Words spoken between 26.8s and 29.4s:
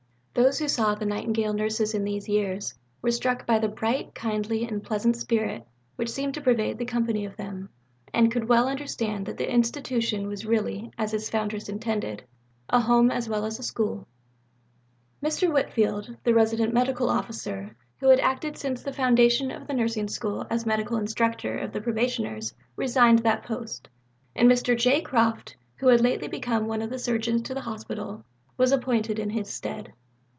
of the Surgeons to the Hospital, was appointed in